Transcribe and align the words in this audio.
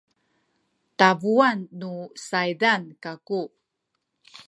tabuan 0.97 1.59
nu 1.79 1.91
saydan 2.27 2.83
kaku 3.03 3.41